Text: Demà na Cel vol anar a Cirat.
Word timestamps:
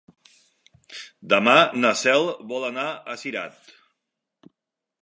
Demà 1.33 1.53
na 1.83 1.91
Cel 2.01 2.27
vol 2.55 2.67
anar 2.71 2.87
a 3.15 3.21
Cirat. 3.27 3.73